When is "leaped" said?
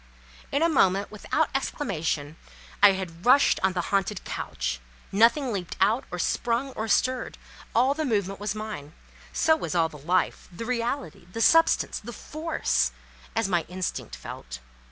5.53-5.77